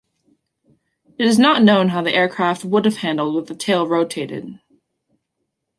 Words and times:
It 1.19 1.27
is 1.27 1.37
not 1.37 1.61
known 1.61 1.89
how 1.89 2.01
the 2.01 2.11
aircraft 2.15 2.65
would 2.65 2.85
have 2.85 2.97
handled 2.97 3.35
with 3.35 3.45
the 3.49 3.53
tail 3.53 3.87
rotated. 3.87 4.57